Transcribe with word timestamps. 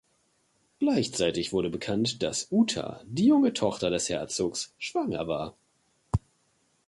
Gleichzeitig 0.79 1.53
wurde 1.53 1.69
bekannt, 1.69 2.23
dass 2.23 2.47
Uta, 2.49 3.01
die 3.05 3.27
junge 3.27 3.53
Tochter 3.53 3.91
des 3.91 4.09
Herzogs, 4.09 4.73
schwanger 4.79 5.27
war. 5.27 5.55